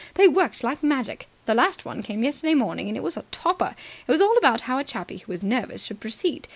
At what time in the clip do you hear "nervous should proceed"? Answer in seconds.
5.43-6.47